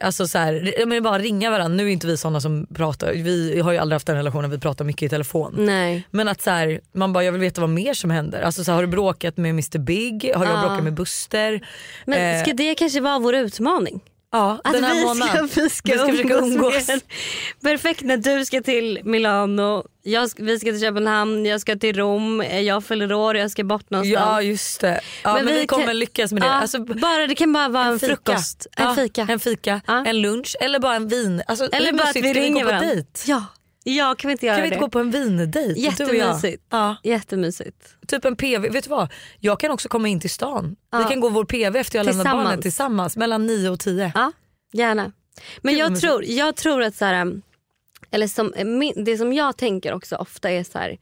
[0.04, 1.76] Alltså så här, men bara ringa varandra.
[1.78, 4.50] Nu är inte vi sådana som pratar, vi har ju aldrig haft en relation där
[4.50, 5.56] vi pratar mycket i telefon.
[5.58, 6.08] Nej.
[6.12, 8.42] Men att så här, man bara jag vill veta vad mer som händer.
[8.42, 10.32] Alltså så här, har du bråkat med Mr Big?
[10.36, 10.62] Har jag Ja.
[10.62, 11.68] bråkat med Buster?
[12.06, 14.00] Men Eh, ska det kanske vara vår utmaning?
[14.32, 15.48] Ja, Att den här vi månaden.
[15.50, 16.88] ska, vi ska, Vi ska försöka umgås.
[17.64, 22.42] Perfekt när du ska till Milano, jag, vi ska till Köpenhamn, jag ska till Rom,
[22.42, 24.26] eh, jag fyller år, jag ska bort någonstans.
[24.30, 25.02] Ja just det.
[25.24, 26.48] Ja, men, Men vi, vi kommer kan- lyckas med det.
[26.48, 28.16] Ja, Alltså, bara, det kan bara vara en, fika.
[28.16, 29.28] frukost, en Ja, fika.
[29.30, 30.06] En fika, Ja.
[30.06, 31.44] en lunch eller bara en vin.
[31.48, 33.04] Alltså, Eller bara att vi ringer varandra.
[33.26, 33.44] Ja.
[33.84, 34.76] Ja, kan vi inte göra Kan vi det?
[34.76, 35.80] inte gå på en vindejt?
[35.80, 36.64] Jättemysigt.
[36.70, 36.96] Ja.
[37.04, 37.96] Jättemysigt.
[38.08, 39.12] Typ en PV, vet du vad?
[39.40, 40.76] Jag kan också komma in till stan.
[40.92, 41.04] Vi Ja.
[41.10, 42.46] kan gå vår PV efter jag Tillsammans.
[42.46, 44.12] barnen tillsammans mellan 9 och 10.
[44.16, 44.32] Ja,
[44.74, 45.12] gärna.
[45.62, 46.08] Men Gud, jag mysigt.
[46.08, 47.42] tror, jag tror att så här, um,
[48.12, 50.98] eller som, min- det som jag tänker också ofta är så här,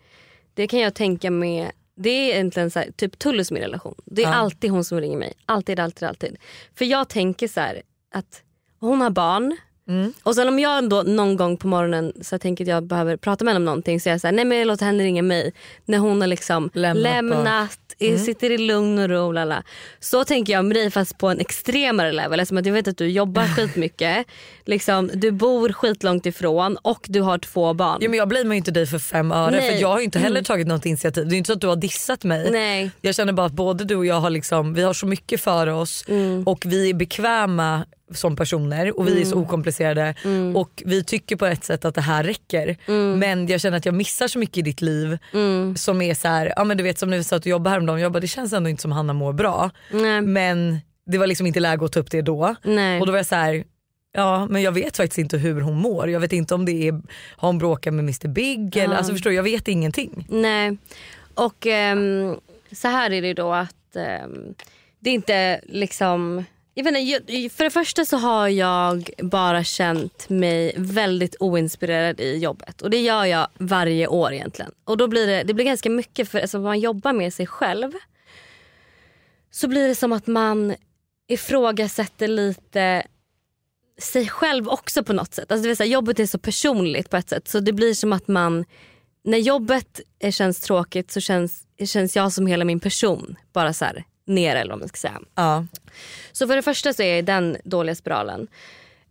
[0.54, 3.96] det kan jag tänka med det är egentligen så här, typ Tullus min relation.
[4.06, 4.34] Det är Ja.
[4.36, 5.34] alltid hon som ringer mig.
[5.46, 6.38] Alltid, alltid, alltid.
[6.76, 7.82] För jag tänker så här,
[8.14, 8.42] att
[8.80, 9.58] hon har barn.
[9.88, 10.14] Mm.
[10.24, 13.46] Och sen om jag då någon gång på morgonen så tänker att jag behöver prata
[13.46, 15.22] med henne om någonting så är jag så här, nej men jag låter henne ringa
[15.22, 15.54] mig.
[15.86, 18.20] När hon har liksom Lämnat lämnat, Mm.
[18.20, 19.32] sitter i lugn och ro.
[19.32, 19.64] Lala.
[20.00, 22.40] Så tänker jag med dig fast på en extremare level.
[22.40, 24.26] Eftersom jag vet att du jobbar skitmycket.
[24.66, 27.98] liksom, du bor skitlångt ifrån och du har två barn.
[28.02, 29.72] Ja, men jag blamear inte dig för fem öre Nej.
[29.72, 31.28] för jag har ju inte heller tagit något initiativ.
[31.28, 32.52] Det är inte så att du har dissat mig.
[32.52, 32.92] Nej.
[33.02, 35.68] Jag känner bara att både du och jag har, liksom, vi har så mycket för
[35.68, 36.06] oss
[36.46, 40.16] och vi är bekväma som personer och vi är så okomplicerade
[40.56, 42.78] och vi tycker på ett sätt att det här räcker.
[43.16, 45.18] Men jag känner att jag missar så mycket i ditt liv
[45.76, 48.00] som är så här, ja men du vet som när vi satt och jobbade häromdagen,
[48.00, 49.70] jag bara, det känns ändå inte som Hanna mår bra.
[49.92, 50.22] Nej.
[50.22, 52.56] Men det var liksom inte läge att ta upp det då.
[52.64, 53.00] Nej.
[53.00, 53.64] Och då var jag så här.
[54.12, 56.10] Ja men jag vet faktiskt inte hur hon mår.
[56.10, 56.92] Jag vet inte om det är,
[57.38, 60.26] har hon bråkat med Mr Big eller alltså förstår du, jag vet ingenting.
[60.30, 60.78] Nej.
[61.34, 62.36] Och ehm,
[62.72, 64.54] så här är det då att ehm,
[65.00, 66.46] det är inte liksom
[66.78, 72.20] jag vet inte, jag- för det första så har jag bara känt mig väldigt oinspirerad
[72.20, 72.82] i jobbet.
[72.82, 74.72] Och det gör jag varje år egentligen.
[74.84, 77.48] Och då blir det, det blir ganska mycket för alltså, om man jobbar med sig
[77.48, 77.92] själv
[79.52, 80.76] så blir det som att man
[81.28, 83.04] ifrågasätter lite
[84.00, 85.52] sig själv också på något sätt.
[85.52, 88.14] Alltså det vill säga, jobbet är så personligt på ett sätt så det blir som
[88.14, 88.66] att man
[89.24, 94.04] när jobbet känns tråkigt så känns, känns jag som hela min person bara så här
[94.28, 95.20] nere eller vad man ska säga.
[95.36, 95.66] Ja.
[96.32, 98.48] Så för det första så är jag i den dåliga spiralen.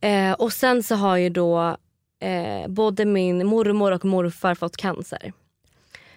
[0.00, 1.76] Eh, och sen så har ju då
[2.22, 5.32] eh, både min mormor och morfar fått cancer.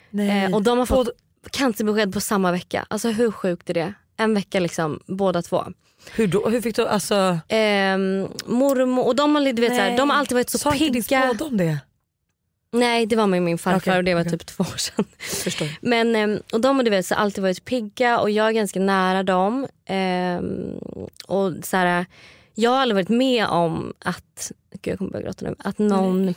[0.09, 0.45] Nej.
[0.45, 1.09] Eh, och de har fått
[1.51, 2.85] cancerbesked på samma vecka.
[2.89, 3.93] Alltså hur sjukt är det?
[4.17, 5.63] En vecka liksom båda två.
[6.15, 9.97] hur, då, hur fick du, alltså Ehm, mormor, och de har, du vet, så här,
[9.97, 11.33] de har alltid varit så sa inte din pigga.
[11.33, 11.77] spådom det?
[12.71, 14.31] Nej det var med min farfar Okej, och det var okej.
[14.31, 15.05] typ två år sedan.
[15.43, 15.67] Förstår.
[15.81, 18.79] Men, ehm, och de har du vet, så alltid varit pigga och jag är ganska
[18.79, 19.67] nära dem.
[19.85, 20.73] Ehm,
[21.27, 22.05] och så här,
[22.53, 26.33] jag har aldrig varit med om att, gud jag kommer börja gråta nu, att någon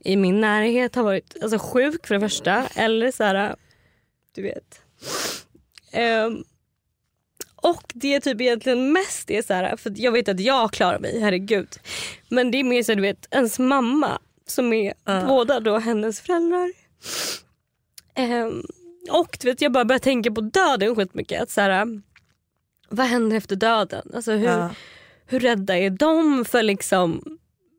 [0.00, 2.66] i min närhet har varit alltså, sjuk för det första.
[2.76, 3.56] Eller så här,
[4.34, 4.80] du vet.
[5.92, 6.44] Ehm,
[7.56, 10.98] och det är typ egentligen mest det så här, för jag vet att jag klarar
[10.98, 11.68] mig, herregud.
[12.28, 14.94] Men det är mer så du vet, ens mamma som är
[15.26, 16.72] båda då hennes föräldrar.
[18.14, 18.62] Ehm,
[19.10, 21.42] och du vet, jag bara börjar tänka på döden skitmycket.
[21.42, 22.02] Att så här,
[22.88, 24.10] vad händer efter döden?
[24.14, 24.70] Alltså hur, Ja.
[25.26, 27.38] hur rädda är de för liksom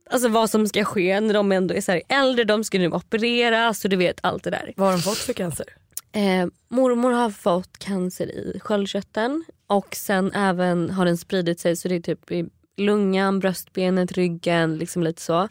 [0.09, 3.83] Alltså vad som ska ske när de ändå är så äldre, de ska nu opereras
[3.83, 4.73] och du vet allt det där.
[4.75, 5.65] Vad har de fått för cancer?
[6.11, 11.87] Eh, mormor har fått cancer i sköldkörteln och sen även har den spridit sig så
[11.87, 12.45] det är typ i
[12.77, 15.49] lungan, bröstbenet, ryggen, liksom lite så.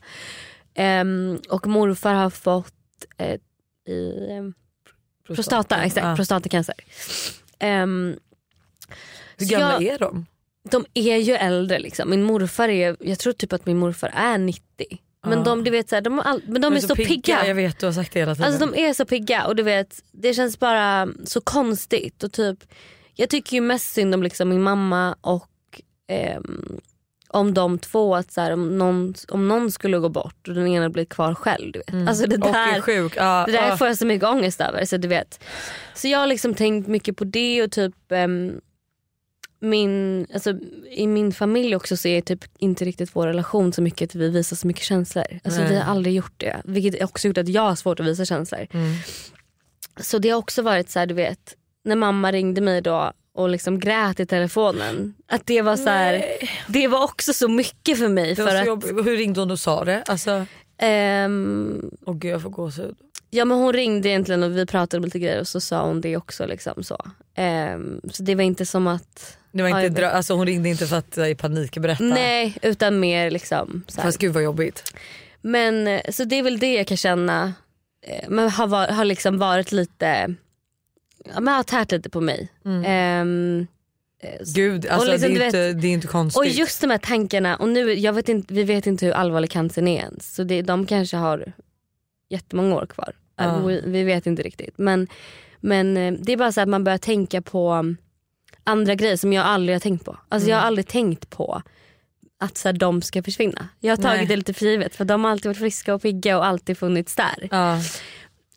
[0.74, 2.74] Ehm, och morfar har fått
[3.18, 3.38] eh,
[3.88, 4.54] i ehm,
[5.26, 6.16] prostata, exakt, Ja.
[6.16, 6.74] prostatacancer.
[7.58, 8.16] Ehm,
[9.36, 10.26] Hur så gamla jag- är de?
[10.70, 12.10] de är ju äldre liksom.
[12.10, 14.62] Min morfar är, jag tror typ att min morfar är 90.
[15.26, 15.44] Men Ja.
[15.44, 17.46] de, du vet, så här, de, all, men de är så pigga.
[17.46, 18.52] Jag vet du har sagt det hela tiden.
[18.52, 22.22] Alltså de är så pigga och du vet det känns bara så konstigt.
[22.22, 22.58] Och typ,
[23.14, 25.48] jag tycker ju mest synd om liksom min mamma och
[26.08, 26.80] ehm,
[27.32, 28.14] om de två.
[28.16, 31.34] Att så här, om, någon, om någon skulle gå bort och den ena blir kvar
[31.34, 31.72] själv.
[31.72, 32.08] Du vet.
[32.08, 33.12] Alltså det och är där, sjuk.
[33.16, 33.76] Ja, det där ja.
[33.76, 34.84] får jag så mycket ångest över.
[34.84, 35.44] Så, du vet.
[35.94, 38.60] så jag har liksom tänkt mycket på det och typ ehm,
[39.60, 40.58] min, alltså,
[40.90, 44.28] i min familj också så är typ inte riktigt vår relation så mycket att vi
[44.28, 45.40] visar så mycket känslor.
[45.44, 45.68] Alltså, Nej.
[45.70, 46.62] vi har aldrig gjort det.
[46.64, 48.66] Vilket också gjort att jag har svårt att visa känslor.
[48.72, 48.94] Mm.
[50.00, 53.48] Så det har också varit så här, du vet, när mamma ringde mig då och
[53.48, 55.14] liksom grät i telefonen.
[55.28, 56.24] Att det var så här,
[56.68, 58.28] det var också så mycket för mig.
[58.34, 58.84] Det för att.
[59.06, 60.02] Hur ringde hon och sa det?
[60.06, 60.46] Alltså,
[60.78, 62.94] ehm, åh gud jag får gåshud.
[63.30, 66.00] ja men hon ringde egentligen och vi pratade om lite grejer och så sa hon
[66.00, 66.46] det också.
[66.46, 66.98] Liksom, så.
[67.34, 70.68] Ehm, så det var inte som att, Det var jag inte dra- alltså, hon ringde
[70.68, 72.04] inte för att eh, i panik berätta.
[72.04, 73.84] nej utan mer liksom.
[73.88, 74.08] Så här.
[74.08, 74.94] Fast gud vad jobbigt.
[75.42, 77.52] Men eh, så det är väl det jag kan känna,
[78.06, 80.34] eh, men har, har liksom varit lite,
[81.24, 82.48] men har tärt lite på mig.
[82.84, 83.66] Ehm,
[84.22, 86.38] eh, Gud, alltså, liksom, det, är inte, det är inte konstigt.
[86.38, 89.50] Och just de här tankarna, och nu, jag vet inte, vi vet inte hur allvarlig
[89.50, 90.34] cancern är ens.
[90.34, 91.52] Så det, de kanske har
[92.28, 93.12] jättemånga år kvar.
[93.36, 93.58] Ja.
[93.58, 94.78] Vi, vi vet inte riktigt.
[94.78, 95.08] Men,
[95.60, 97.96] men eh, det är bara så att man börjar tänka på um,
[98.64, 100.16] andra grejer som jag aldrig har tänkt på.
[100.28, 101.62] Alltså jag har aldrig tänkt på
[102.38, 103.68] att så här, de ska försvinna.
[103.80, 104.26] Jag har tagit Nej.
[104.26, 107.16] det lite för givet för de har alltid varit friska och pigga och alltid funnits
[107.16, 107.48] där.
[107.50, 107.80] Ja.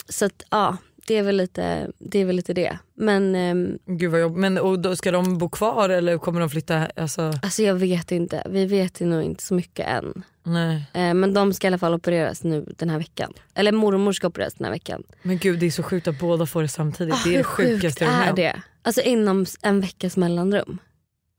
[0.09, 2.19] Så att, ja, det är väl lite det.
[2.21, 2.77] Är väl lite det.
[2.93, 4.39] Men ehm, Gud vad jobbigt.
[4.39, 6.87] Men och då, ska de bo kvar eller kommer de flytta?
[6.95, 8.43] Alltså, alltså jag vet inte.
[8.49, 10.23] Vi vet ju nog inte så mycket än.
[10.43, 10.83] nej.
[10.93, 13.33] Eh, Men de ska i alla fall opereras nu den här veckan.
[13.53, 15.03] Eller mormor ska opereras den här veckan.
[15.21, 17.13] Men gud det är så sjukt att båda får det samtidigt.
[17.13, 18.61] Ah, det är det sjukaste jag är med det?
[18.81, 20.77] Alltså inom en veckas mellanrum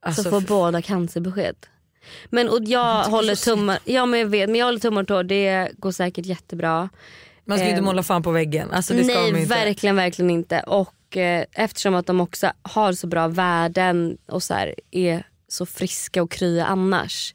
[0.07, 1.57] Alltså, så får båda cancerbesked.
[2.31, 5.23] Men och jag håller tummar, ja men jag vet, men jag håller tummar och tår,
[5.25, 6.89] det går säkert jättebra.
[7.47, 8.71] Man ska ju inte måla fan på väggen.
[8.71, 9.45] Alltså, det ska Nej inte.
[9.55, 10.61] verkligen verkligen inte.
[10.61, 15.67] Och eh, eftersom att de också har så bra värden och så här, är så
[15.67, 17.35] friska och krya annars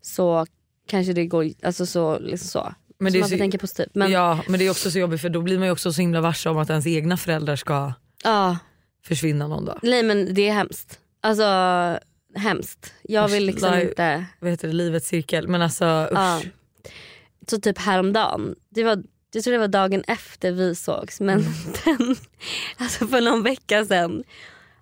[0.00, 0.46] så
[0.88, 2.74] kanske det går, alltså så, liksom så.
[2.98, 3.94] Men så man får tänka positivt.
[3.94, 6.00] Men Ja men det är också så jobbigt för då blir man ju också så
[6.00, 7.92] himla varse om att ens egna föräldrar ska
[8.24, 8.58] ja,
[9.06, 9.78] försvinna någon dag.
[9.82, 10.98] nej men det är hemskt.
[11.20, 11.44] Alltså
[12.34, 12.94] hemskt.
[13.02, 15.48] Jag vill liksom Live- inte Vad heter det, livets cirkel.
[15.48, 16.18] Men alltså usch.
[16.18, 16.40] Ja.
[17.50, 21.52] Så typ häromdagen, det var, jag tror det var dagen efter vi sågs men Mm.
[21.84, 22.16] den,
[22.76, 24.24] alltså för någon vecka sedan.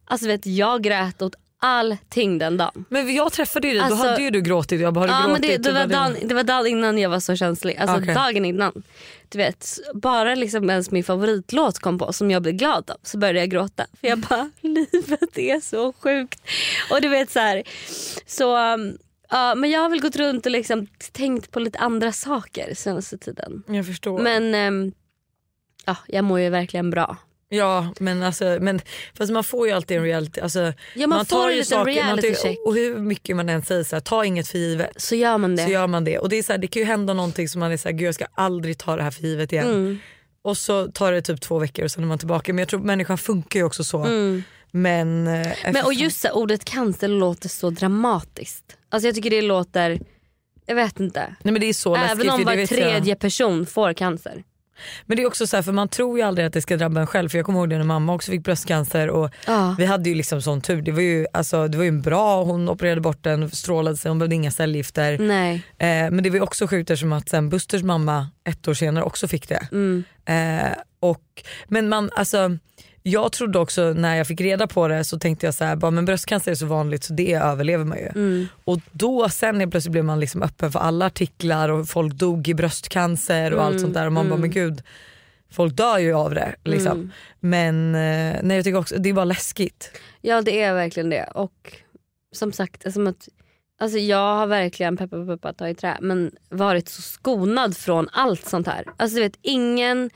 [0.04, 2.84] Alltså vet jag grät åt allting den dagen.
[2.88, 4.80] Men jag träffade ju dig, Alltså- då hade ju du gråtit.
[4.80, 5.62] Jag bara, Ja, men gråtit?
[5.62, 7.76] det, det, Och var dagen, det var dagen innan jag var så känslig.
[7.76, 8.14] Alltså Okej.
[8.14, 8.82] dagen innan.
[9.28, 13.18] Du vet, bara liksom ens min favoritlåt kom på som jag blev glad av så
[13.18, 13.86] började jag gråta.
[14.00, 16.40] För jag bara, livet är så sjukt.
[16.90, 17.62] Och du vet så här,
[18.26, 18.98] så um,
[19.30, 23.18] ja, men jag har väl gått runt och liksom tänkt på lite andra saker senaste
[23.18, 23.62] tiden.
[23.68, 24.18] Jag förstår.
[24.18, 24.92] Men ehm,
[25.86, 27.16] ja, jag mår ju verkligen bra.
[27.48, 28.80] Ja men alltså, men,
[29.14, 30.40] fast man får ju alltid en reality.
[30.40, 32.58] Alltså, Ja, man får en liten man reality tycker- check.
[32.66, 34.90] Och hur mycket man än säger så här, ta inget för givet.
[34.96, 35.64] Så gör man det.
[35.64, 36.18] Så gör man det.
[36.18, 38.08] Och det, är så här, det kan ju hända någonting som man är såhär, gud
[38.08, 39.68] jag ska aldrig ta det här för givet igen.
[39.68, 39.98] Mm.
[40.42, 42.52] Och så tar det typ två veckor och sen är man tillbaka.
[42.52, 44.04] Men jag tror människan funkar ju också så.
[44.04, 44.42] Mm.
[44.70, 48.76] Men, eh, Men, och just så, här, ordet cancer låter så dramatiskt.
[48.94, 50.00] Alltså jag tycker det låter,
[50.66, 51.20] jag vet inte.
[51.42, 52.20] Nej men det är så läskigt.
[52.20, 52.68] Även om var jag.
[52.68, 54.44] tredje person får cancer.
[55.06, 57.00] Men det är också så här, för man tror ju aldrig att det ska drabba
[57.00, 57.28] en själv.
[57.28, 59.74] För jag kommer ihåg det när mamma också fick bröstcancer och Ja.
[59.78, 60.82] vi hade ju liksom sån tur.
[60.82, 64.08] Det var ju, alltså, det var ju en bra, hon opererade bort den, strålade sig,
[64.08, 65.18] hon behövde inga cellgifter.
[65.18, 65.54] Nej.
[65.78, 69.04] Eh, men det var ju också sjukt eftersom att sen Busters mamma ett år senare
[69.04, 69.68] också fick det.
[69.72, 70.04] Mm.
[70.26, 72.58] Eh, och, men man, alltså,
[73.06, 75.90] jag trodde också när jag fick reda på det så tänkte jag så här, bara,
[75.90, 78.08] men bröstcancer är så vanligt så det överlever man ju.
[78.08, 78.46] Mm.
[78.64, 82.48] Och då sen helt plötsligt blev man liksom öppen för alla artiklar och folk dog
[82.48, 84.82] i bröstcancer och Mm, allt sånt där och man bara men gud
[85.50, 86.54] folk dör ju av det.
[86.64, 86.92] Liksom.
[86.92, 87.10] Mm.
[87.40, 89.90] Men eh, nej, jag tycker också det är bara läskigt.
[90.20, 91.24] Ja det är verkligen det.
[91.34, 91.72] Och
[92.32, 93.28] som sagt, alltså, att,
[93.80, 98.46] alltså, jag har verkligen, peppa peppa ta i trä, men varit så skonad från allt
[98.46, 98.84] sånt här.
[98.96, 100.10] Alltså du vet ingen,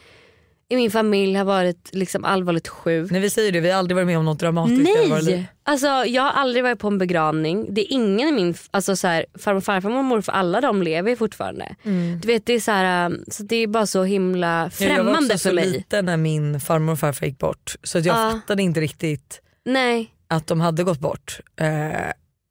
[0.71, 3.11] i min familj har varit liksom allvarligt sjuk.
[3.11, 4.83] När vi säger det, vi har aldrig varit med om något dramatiskt.
[4.83, 5.47] Nej!
[5.63, 7.75] Alltså, jag har aldrig varit på en begravning.
[7.75, 11.17] Det är ingen i min, alltså, så här, farmor, farfar, mormor, för alla de lever
[11.17, 11.77] fortfarande.
[12.23, 14.89] Du vet, det, är så här, um, så det är bara så himla Ja, jag
[14.89, 15.67] var främmande också för så mig.
[15.71, 18.31] liten när min farmor och farfar gick bort så jag Ja.
[18.33, 20.11] fattade inte riktigt Nej.
[20.29, 21.41] att de hade gått bort.
[21.61, 21.67] Eh,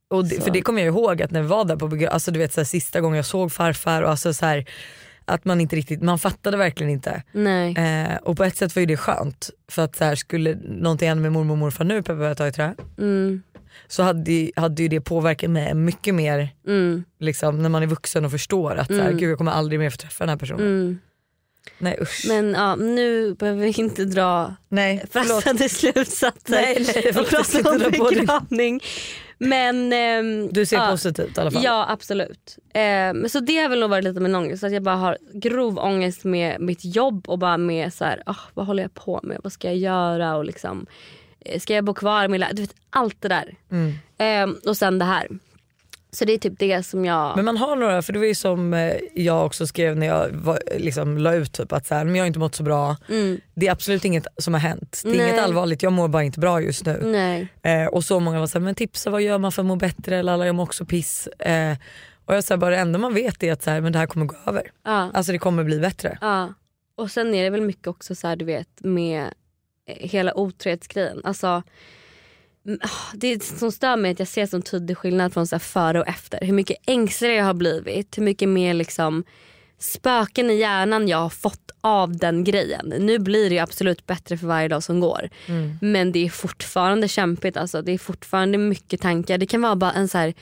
[0.09, 2.31] och det, för det kommer jag ihåg att när vi var där på begra- alltså
[2.31, 4.65] du vet så här, sista gången jag såg farfar och alltså så här,
[5.27, 7.23] att man inte riktigt, man fattade verkligen inte.
[7.77, 11.07] Eh, och på ett sätt var ju det skönt för att så här, skulle någonting
[11.09, 13.41] hända med mormor och morfar nu på ett tag tror jag, Mm,
[13.87, 18.25] så hade, hade ju det påverkat mig mycket mer mm, liksom, när man är vuxen
[18.25, 19.17] och förstår att så här, Mm.
[19.17, 20.61] gud jag kommer aldrig mer få träffa den här personen.
[20.65, 20.99] mm.
[21.79, 22.25] Nej usch.
[22.27, 25.27] Men ja, nu behöver vi inte dra nej, förlåt.
[25.43, 28.81] förhastade slutsatser Nej, nej, och prata om begravning.
[29.37, 31.63] Men ehm, Du ser ja, positivt i alla fall.
[31.63, 32.57] Ja absolut.
[32.73, 34.63] Ehm, så det har väl nog varit lite min ångest.
[34.63, 38.35] Att jag bara har grov ångest med mitt jobb och bara med så här, ah,
[38.53, 39.39] vad håller jag på med?
[39.43, 40.35] Vad ska jag göra?
[40.35, 40.85] Och liksom,
[41.39, 43.55] eh, ska jag bo kvar lä- Du vet allt det där.
[43.71, 43.93] Mm.
[44.17, 45.27] Ehm, och sen det här.
[46.11, 47.35] Så det är typ det som jag...
[47.35, 50.29] Men man har några, för det var ju som eh, jag också skrev när jag
[50.29, 52.95] var, liksom, la ut typ att så här, men jag har inte mått så bra.
[53.09, 55.01] mm, Det är absolut inget som har hänt.
[55.03, 55.29] Det är Nej.
[55.29, 57.47] inget allvarligt, jag mår bara inte bra just nu.
[57.63, 60.17] Eh, och så många var såhär, men tipsa vad gör man för att må bättre?
[60.17, 61.27] Eller alla jag mår också piss.
[61.27, 61.77] Eh,
[62.25, 64.07] och jag sa bara det enda man vet är att så här, men det här
[64.07, 64.71] kommer gå över.
[64.83, 65.11] Ja.
[65.13, 66.17] Alltså det kommer bli bättre.
[66.21, 66.53] Ja.
[66.95, 69.25] Och sen är det väl mycket också så här, du vet med
[69.87, 71.21] hela otrohetsgrejen.
[71.23, 71.63] Alltså,
[73.13, 75.99] det som stör mig är att jag ser så tydlig skillnad från så här före
[75.99, 76.39] och efter.
[76.41, 78.17] Hur mycket ängsligare jag har blivit.
[78.17, 79.23] Hur mycket mer liksom
[79.79, 82.93] spöken i hjärnan jag har fått av den grejen.
[82.99, 85.29] Nu blir det absolut bättre för varje dag som går.
[85.81, 87.57] Men det är fortfarande kämpigt.
[87.57, 87.81] Alltså.
[87.81, 89.37] Det är fortfarande mycket tankar.
[89.37, 90.33] Det kan vara bara en så här,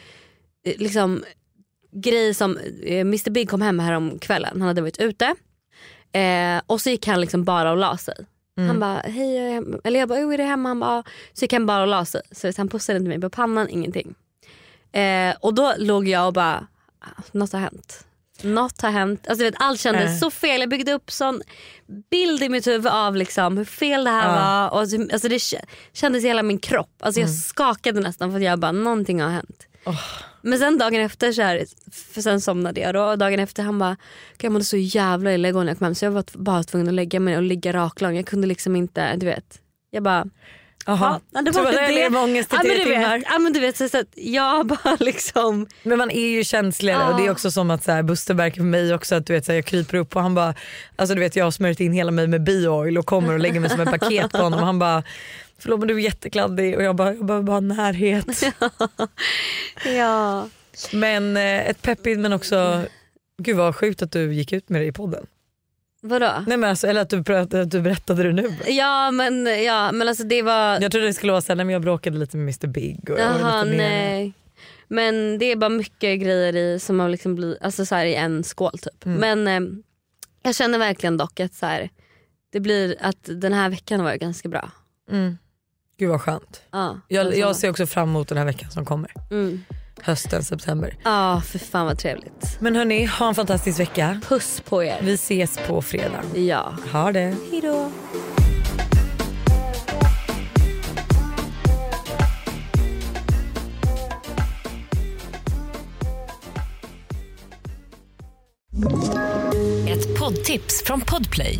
[0.66, 1.24] eh, liksom,
[1.92, 4.52] grej som eh, Mr Big kom hem här om kvällen.
[4.52, 5.36] Han hade varit ute.
[6.12, 8.26] Eh, och så gick han liksom bara och la sig.
[8.58, 9.80] Han bara hej jag.
[9.84, 10.70] Eller jag bara "Jo, är du hemma?
[10.70, 11.04] Han bara.
[11.34, 12.22] Så gick han bara och la sig.
[12.32, 14.16] Så han pussade inte mig på pannan, ingenting.
[14.92, 16.68] Eh, och då låg jag och bara
[17.00, 18.06] "Ah, något har hänt.
[18.42, 19.28] Något har hänt.
[19.28, 20.18] Alltså, vet, allt kändes Äh.
[20.18, 20.60] så fel.
[20.62, 21.42] Jag byggde upp sån
[22.12, 24.70] bild i mitt huvud av liksom, hur fel det här Ja.
[24.72, 24.82] var.
[24.82, 26.92] Och, så- alltså, det kä- kändes i hela min kropp.
[27.00, 29.68] Alltså, Jag skakade nästan för att jag bara någonting har hänt.
[30.42, 31.66] Men sen dagen efter så här,
[32.14, 33.98] för sen somnade jag då och dagen efter han bara,
[34.38, 36.64] "Gud, jag mådde så jävla illa igår när jag kom hem så jag var bara
[36.64, 38.16] tvungen att lägga mig och ligga raklång.
[38.16, 39.60] Jag kunde liksom inte, du vet.
[39.92, 40.26] Jag bara,
[40.88, 41.20] Jaha.
[41.32, 42.10] ja, det var det.
[42.10, 43.18] med ångest i ja, men du timmar.
[43.18, 46.44] vet, ja men du vet så, så att jag bara liksom, Men man är ju
[46.44, 49.26] känsligare och det är också som att så här, Buster märker för mig också att
[49.28, 50.54] du vet, så här, jag kryper upp och han bara,
[50.96, 53.60] alltså du vet jag har smörjt in hela mig med bioil och kommer och lägger
[53.60, 55.04] mig som ett paket på honom och han bara
[55.58, 58.44] Förlåt men du är jättekladdig och jag bara, jag behöver bara närhet.
[59.86, 60.50] ja.
[60.94, 62.84] Men eh, ett peppigt men också,
[63.38, 65.26] gud vad sjukt att du gick ut med det i podden.
[66.02, 66.44] Vadå?
[66.48, 68.56] Nej, men alltså, eller att du, att du berättade det nu.
[68.68, 71.74] Ja men, ja men alltså det var, Jag trodde det skulle vara såhär, nej, men
[71.74, 73.10] jag bråkade lite med Mr Big.
[73.10, 74.34] Och jaha nej.
[74.88, 78.16] Men det är bara mycket grejer i som har liksom blivit, alltså så här i
[78.16, 79.06] en skål typ.
[79.06, 79.20] Mm.
[79.20, 79.72] Men eh,
[80.44, 81.90] jag känner verkligen dock att så här,
[82.52, 84.72] det blir att den här veckan var ganska bra.
[85.12, 85.38] Mm.
[85.98, 86.62] Gud vad skönt.
[86.72, 89.12] Ja, Jag, jag ser också fram emot den här veckan som kommer.
[89.32, 89.64] Mm.
[90.02, 90.98] Hösten, september.
[91.04, 92.58] Ja för fan vad trevligt.
[92.60, 94.22] Men hörni, ha en fantastisk vecka.
[94.28, 94.98] Puss på er.
[95.02, 96.22] Vi ses på fredag.
[96.36, 96.74] Ja.
[96.92, 97.36] Ha det.
[97.52, 97.92] Hejdå.
[109.88, 111.60] Ett poddtips från Podplay.